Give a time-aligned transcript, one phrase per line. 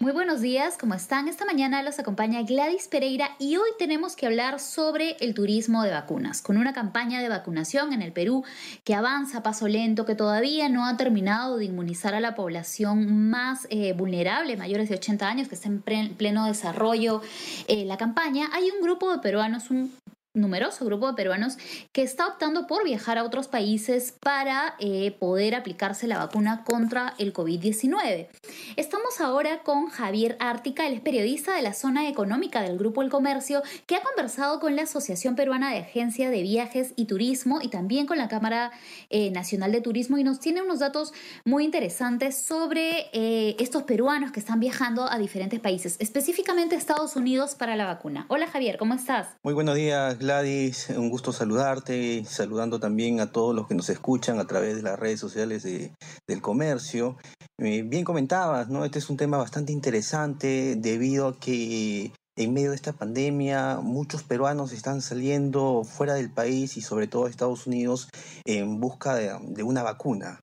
[0.00, 1.28] Muy buenos días, ¿cómo están?
[1.28, 5.90] Esta mañana los acompaña Gladys Pereira y hoy tenemos que hablar sobre el turismo de
[5.90, 8.42] vacunas, con una campaña de vacunación en el Perú
[8.82, 13.28] que avanza a paso lento, que todavía no ha terminado de inmunizar a la población
[13.28, 17.20] más eh, vulnerable, mayores de 80 años, que está en pleno desarrollo
[17.68, 18.48] eh, la campaña.
[18.54, 19.92] Hay un grupo de peruanos, un
[20.32, 21.58] numeroso grupo de peruanos
[21.92, 27.14] que está optando por viajar a otros países para eh, poder aplicarse la vacuna contra
[27.18, 28.28] el COVID-19.
[28.76, 33.62] Estamos ahora con Javier Ártica, es periodista de la zona económica del Grupo El Comercio,
[33.86, 38.06] que ha conversado con la Asociación Peruana de Agencia de Viajes y Turismo y también
[38.06, 38.70] con la Cámara
[39.08, 41.12] eh, Nacional de Turismo y nos tiene unos datos
[41.44, 47.56] muy interesantes sobre eh, estos peruanos que están viajando a diferentes países, específicamente Estados Unidos
[47.56, 48.26] para la vacuna.
[48.28, 49.26] Hola Javier, ¿cómo estás?
[49.42, 54.38] Muy buenos días Gladys, un gusto saludarte, saludando también a todos los que nos escuchan
[54.38, 55.94] a través de las redes sociales de,
[56.28, 57.16] del comercio.
[57.58, 58.84] Eh, bien comentabas, ¿no?
[58.84, 64.22] Este es un tema bastante interesante debido a que en medio de esta pandemia muchos
[64.22, 68.10] peruanos están saliendo fuera del país y sobre todo a Estados Unidos
[68.44, 70.40] en busca de una vacuna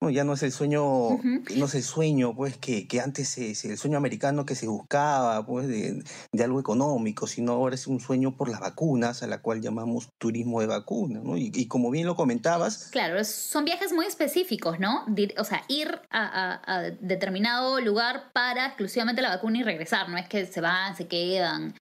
[0.00, 1.18] ya no es el sueño,
[1.56, 5.44] no es el sueño, pues, que, que antes es el sueño americano que se buscaba,
[5.44, 6.04] pues, de,
[6.42, 10.60] algo económico, sino ahora es un sueño por las vacunas, a la cual llamamos turismo
[10.60, 11.36] de vacunas, ¿no?
[11.36, 12.88] Y, como bien lo comentabas.
[12.92, 15.04] Claro, son viajes muy específicos, ¿no?
[15.36, 20.28] O sea, ir a, a determinado lugar para exclusivamente la vacuna y regresar, no es
[20.28, 21.74] que se van, se quedan.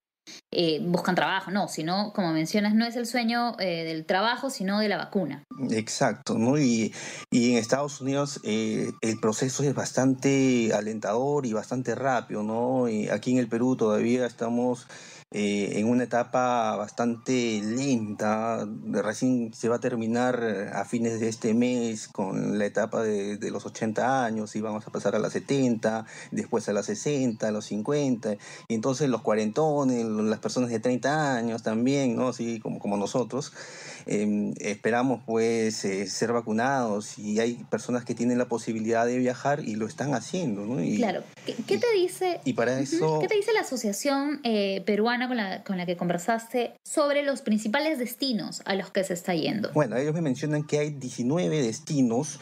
[0.51, 4.79] Eh, buscan trabajo, no, sino, como mencionas, no es el sueño eh, del trabajo, sino
[4.79, 5.43] de la vacuna.
[5.71, 6.59] Exacto, ¿no?
[6.59, 6.93] Y,
[7.31, 12.87] y en Estados Unidos eh, el proceso es bastante alentador y bastante rápido, ¿no?
[12.87, 14.87] Y aquí en el Perú todavía estamos
[15.31, 18.65] eh, en una etapa bastante lenta.
[18.85, 23.65] Recién se va a terminar a fines de este mes con la etapa de, los
[23.65, 27.65] 80 años y vamos a pasar a las 70, después a las 60, a los
[27.65, 28.37] 50,
[28.67, 32.29] y entonces los cuarentones, las personas de 30 años también, ¿no?
[32.29, 33.53] Así como, como nosotros,
[34.05, 39.61] em, esperamos pues eh, ser vacunados y hay personas que tienen la posibilidad de viajar
[39.61, 40.77] y lo están haciendo, ¿no?
[40.95, 41.23] claro.
[41.45, 42.39] ¿Qué, te dice?
[42.43, 43.19] Y para eso...
[43.19, 47.41] ¿Qué te dice la Asociación eh, Peruana con la, con la que conversaste sobre los
[47.41, 49.71] principales destinos a los que se está yendo.
[49.73, 52.39] Bueno, ellos me mencionan que hay 19 destinos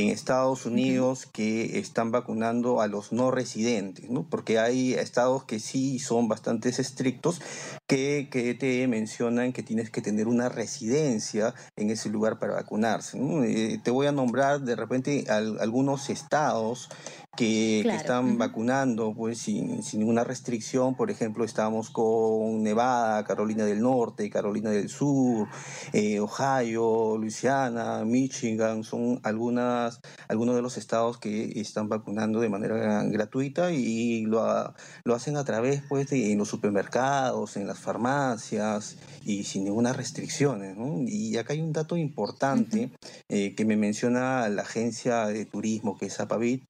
[0.00, 4.26] en Estados Unidos que están vacunando a los no residentes, ¿no?
[4.28, 7.40] Porque hay estados que sí son bastante estrictos
[7.86, 13.18] que, que te mencionan que tienes que tener una residencia en ese lugar para vacunarse.
[13.18, 16.88] Eh, te voy a nombrar de repente algunos estados
[17.36, 20.94] que, están vacunando pues sin, sin, ninguna restricción.
[20.94, 25.48] Por ejemplo, estamos con Nevada, Carolina del Norte, Carolina del Sur,
[25.92, 33.02] eh, Ohio, Luisiana, Michigan, son algunas, algunos de los estados que están vacunando de manera
[33.04, 38.96] gratuita y lo, lo hacen a través pues de en los supermercados, en las farmacias
[39.24, 40.76] y sin ninguna restricciones.
[41.06, 42.90] Y acá hay un dato importante
[43.28, 46.64] eh, que me menciona la agencia de turismo que es Apavit,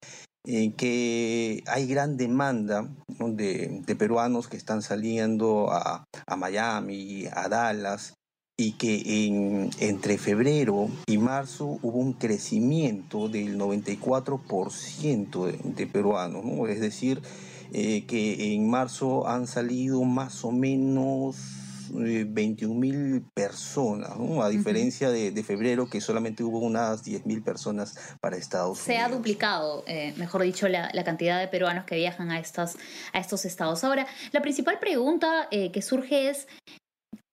[0.44, 2.88] en que hay gran demanda
[3.18, 6.04] de, peruanos que están saliendo a,
[6.36, 8.14] Miami, a Dallas,
[8.58, 16.44] y que en, entre febrero y marzo hubo un crecimiento del 94% de, de peruanos,
[16.44, 16.66] ¿no?
[16.66, 17.22] es decir,
[17.72, 21.36] eh, que en marzo han salido más o menos
[21.92, 24.10] 21 mil personas,
[24.42, 28.84] a diferencia de, febrero que solamente hubo unas 10 mil personas para Estados Unidos.
[28.84, 32.76] Se ha duplicado, eh, mejor dicho, la, cantidad de peruanos que viajan a, estas,
[33.12, 33.82] a estos estados.
[33.84, 36.46] Ahora, la principal pregunta eh, que surge es,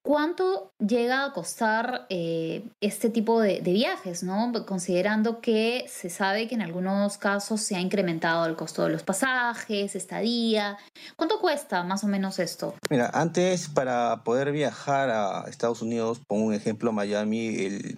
[0.01, 4.51] ¿Cuánto llega a costar eh, este tipo de, viajes, ¿no?
[4.65, 9.03] considerando que se sabe que en algunos casos se ha incrementado el costo de los
[9.03, 10.77] pasajes, estadía?
[11.17, 12.75] ¿Cuánto cuesta más o menos esto?
[12.89, 17.47] Mira, antes para poder viajar a Estados Unidos, pongo un ejemplo, Miami,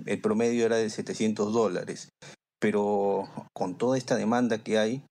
[0.06, 2.10] el, promedio era de 700 dólares,
[2.60, 5.04] pero con toda esta demanda que hay,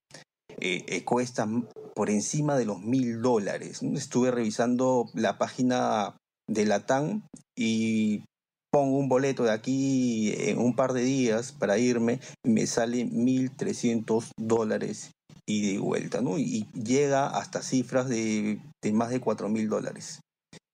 [0.60, 1.46] eh, eh, cuesta
[1.94, 3.82] por encima de los mil dólares.
[3.82, 6.16] Estuve revisando la página
[6.50, 7.22] de Latam
[7.56, 8.24] y
[8.72, 14.30] pongo un boleto de aquí en un par de días para irme me sale 1.300
[14.38, 15.12] dólares
[15.46, 16.38] y de vuelta, ¿no?
[16.38, 20.20] Y llega hasta cifras de, de más de 4.000 dólares.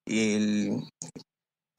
[0.07, 0.83] El,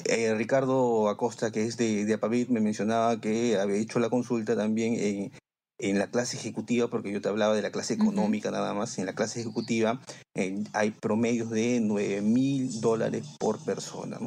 [0.05, 4.55] eh, Ricardo Acosta, que es de, de Apavit, me mencionaba que había hecho la consulta
[4.55, 5.31] también en,
[5.79, 9.05] en la clase ejecutiva, porque yo te hablaba de la clase económica nada más, en
[9.05, 10.01] la clase ejecutiva
[10.35, 14.17] eh, hay promedios de 9 mil dólares por persona.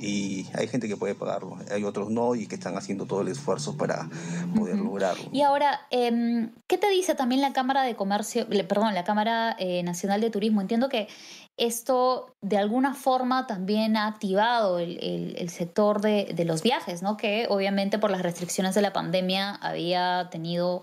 [0.00, 3.28] Y hay gente que puede pagarlo, hay otros no y que están haciendo todo el
[3.28, 4.08] esfuerzo para
[4.56, 5.24] poder lograrlo.
[5.32, 9.82] Y ahora, eh, ¿qué te dice también la Cámara de Comercio, perdón, la Cámara eh,
[9.82, 10.60] Nacional de Turismo?
[10.60, 11.08] Entiendo que
[11.56, 17.02] esto de alguna forma también ha activado el, el, el sector de, de, los viajes,
[17.02, 17.16] ¿no?
[17.16, 20.82] Que obviamente por las restricciones de la pandemia había tenido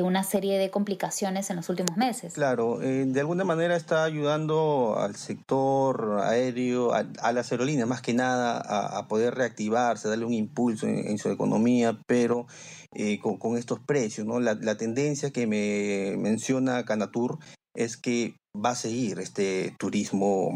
[0.00, 2.32] una serie de complicaciones en los últimos meses.
[2.32, 8.00] Claro, eh, de alguna manera está ayudando al sector aéreo, a, a las aerolíneas más
[8.00, 12.46] que nada, a, poder reactivarse, darle un impulso en, su economía, pero
[12.94, 14.40] eh, con, estos precios, ¿no?
[14.40, 17.38] La, tendencia que me menciona Canatur
[17.74, 20.50] es que va a seguir este turismo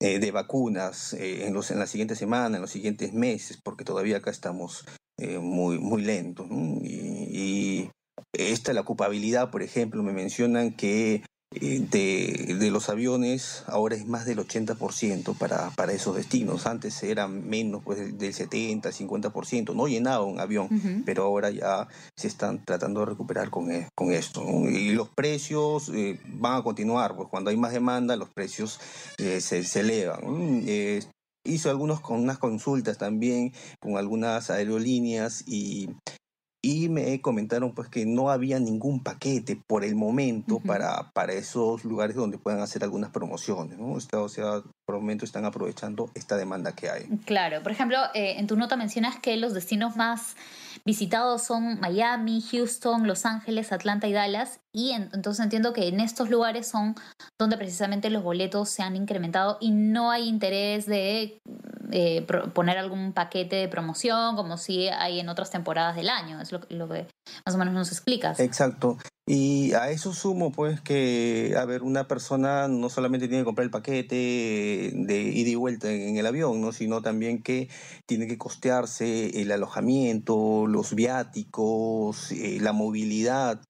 [0.00, 3.84] eh, de vacunas eh, en, los, en la siguiente semana, en los siguientes meses, porque
[3.84, 4.84] todavía acá estamos
[5.18, 6.48] eh, muy, muy lentos.
[6.48, 6.78] ¿no?
[6.82, 7.90] Y,
[8.32, 11.22] esta, la ocupabilidad, por ejemplo, me mencionan que
[11.60, 16.66] de, de, los aviones ahora es más del 80% para, para esos destinos.
[16.66, 19.74] Antes era menos, pues del 70, 50%.
[19.74, 21.02] No llenaba un avión, uh -huh.
[21.04, 24.42] pero ahora ya se están tratando de recuperar con, con esto.
[24.68, 28.80] Y los precios eh, van a continuar, pues cuando hay más demanda, los precios
[29.18, 30.20] eh, se, se, elevan.
[30.66, 31.02] Eh,
[31.44, 35.88] hizo algunos con unas consultas también con algunas aerolíneas y
[36.64, 40.66] y me comentaron pues que no había ningún paquete por el momento uh -huh.
[40.66, 43.92] para, para esos lugares donde puedan hacer algunas promociones, ¿no?
[43.92, 47.06] O sea, por el momento están aprovechando esta demanda que hay.
[47.24, 50.36] Claro, por ejemplo, eh, en tu nota mencionas que los destinos más
[50.84, 56.00] visitados son Miami, Houston, Los Ángeles, Atlanta y Dallas, y en, entonces entiendo que en
[56.00, 56.94] estos lugares son
[57.38, 61.38] donde precisamente los boletos se han incrementado y no hay interés de
[61.92, 66.40] eh, poner algún paquete de promoción como si hay en otras temporadas del año.
[66.40, 67.06] Es lo, lo, que
[67.44, 68.40] más o menos nos explicas.
[68.40, 68.98] Exacto.
[69.26, 73.64] Y a eso sumo, pues, que, a ver, una persona no solamente tiene que comprar
[73.64, 76.72] el paquete de ida y vuelta en el avión, ¿no?
[76.72, 77.68] Sino también que
[78.06, 83.62] tiene que costearse el alojamiento, los viáticos, eh, la movilidad.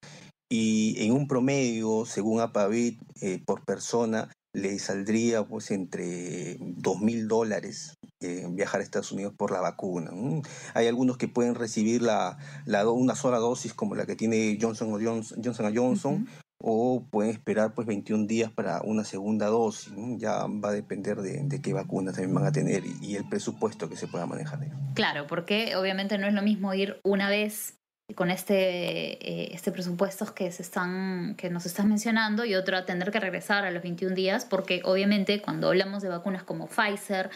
[0.50, 7.26] Y en un promedio, según Apavit, eh, por persona, le saldría pues entre dos mil
[7.26, 10.10] dólares eh, viajar a Estados Unidos por la vacuna.
[10.12, 10.42] ¿no?
[10.74, 14.92] Hay algunos que pueden recibir la, la, una sola dosis como la que tiene Johnson
[14.92, 16.28] o Johnson, Johnson, Johnson uh -huh.
[16.58, 19.92] o pueden esperar pues 21 días para una segunda dosis.
[19.92, 20.16] ¿no?
[20.18, 23.28] Ya va a depender de, de, qué vacunas también van a tener y, y el
[23.28, 24.60] presupuesto que se pueda manejar.
[24.94, 27.81] Claro, porque obviamente no es lo mismo ir una vez
[28.14, 32.84] con este, eh, este presupuesto que, se están, que nos estás mencionando y otro a
[32.84, 37.30] tener que regresar a los 21 días, porque obviamente cuando hablamos de vacunas como Pfizer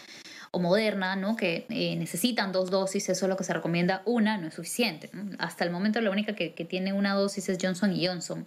[0.51, 1.35] o Moderna, ¿no?
[1.35, 5.09] que eh, necesitan dos dosis, eso es lo que se recomienda, una no es suficiente.
[5.39, 8.45] Hasta el momento la única que, que, tiene una dosis es Johnson y Johnson.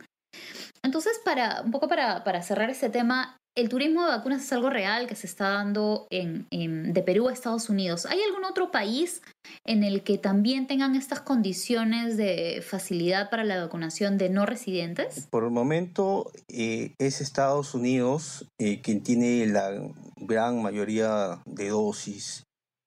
[0.84, 4.70] Entonces, para, un poco para, para cerrar este tema, el turismo de vacunas es algo
[4.70, 8.06] real que se está dando en, de Perú a Estados Unidos.
[8.06, 9.22] ¿Hay algún otro país
[9.66, 15.26] en el que también tengan estas condiciones de facilidad para la vacunación de no residentes?
[15.30, 19.72] Por el momento eh, es Estados Unidos eh, quien tiene la
[20.16, 22.44] gran mayoría de dosis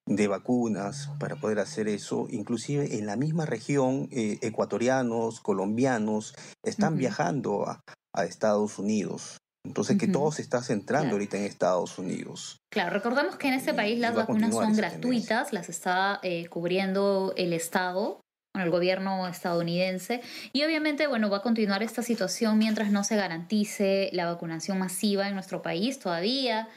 [0.08, 2.28] de vacunas para poder hacer eso.
[2.30, 7.00] Inclusive en la misma región, eh, ecuatorianos, colombianos están uh -huh.
[7.00, 7.82] viajando a,
[8.16, 9.38] a Estados Unidos.
[9.66, 10.02] Entonces, uh -huh.
[10.02, 11.16] que todo se está centrando claro.
[11.16, 12.58] ahorita en Estados Unidos.
[12.70, 15.60] Claro, recordemos que en este país las vacunas son gratuitas, tendencia.
[15.60, 18.20] las está eh, cubriendo el Estado,
[18.54, 23.16] bueno, el gobierno estadounidense, y obviamente, bueno, va a continuar esta situación mientras no se
[23.16, 26.68] garantice la vacunación masiva en nuestro país todavía.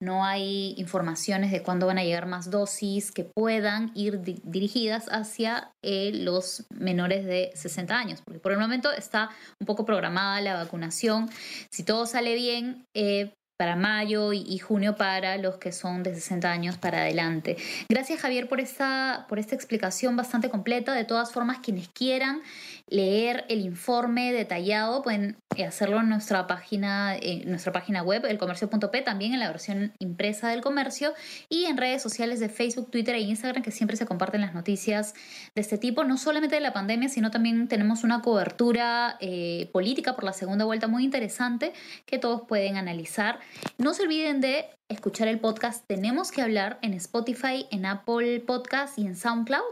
[0.00, 5.06] No hay informaciones de cuándo van a llegar más dosis que puedan ir di dirigidas
[5.10, 10.40] hacia eh, los menores de 60 años, porque por el momento está un poco programada
[10.40, 11.30] la vacunación.
[11.70, 16.50] Si todo sale bien, eh, para mayo y, junio para los que son de 60
[16.50, 17.56] años para adelante.
[17.88, 20.92] Gracias Javier por esta, por esta explicación bastante completa.
[20.92, 22.42] De todas formas, quienes quieran
[22.88, 25.36] leer el informe detallado pueden
[25.66, 30.60] hacerlo en nuestra página, en nuestra página web, elcomercio.p, también en la versión impresa del
[30.60, 31.14] comercio
[31.48, 35.14] y en redes sociales de Facebook, Twitter e Instagram que siempre se comparten las noticias
[35.54, 40.14] de este tipo, no solamente de la pandemia, sino también tenemos una cobertura eh, política
[40.14, 41.72] por la segunda vuelta muy interesante
[42.04, 43.40] que todos pueden analizar.
[43.78, 48.98] No se olviden de escuchar el podcast Tenemos que hablar en Spotify, en Apple Podcast
[48.98, 49.62] y en SoundCloud.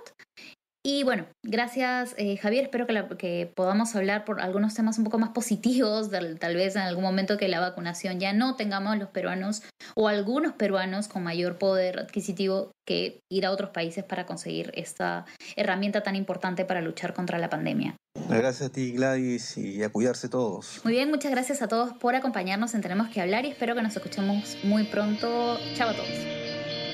[0.86, 5.30] Y bueno, gracias eh, Javier, espero que, podamos hablar por algunos temas un poco más
[5.30, 9.62] positivos, tal vez en algún momento que la vacunación ya no tengamos los peruanos
[9.94, 15.24] o algunos peruanos con mayor poder adquisitivo que ir a otros países para conseguir esta
[15.56, 17.96] herramienta tan importante para luchar contra la pandemia.
[18.28, 20.80] Gracias a ti Gladys y a cuidarse todos.
[20.84, 23.82] Muy bien, muchas gracias a todos por acompañarnos en Tenemos que hablar y espero que
[23.82, 25.58] nos escuchemos muy pronto.
[25.74, 26.08] Chao a todos.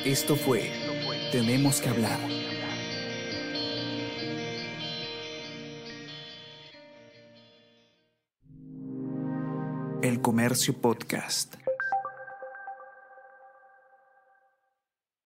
[0.05, 0.71] Esto fue
[1.31, 2.19] Tenemos que hablar
[10.03, 11.57] El Comercio Podcast.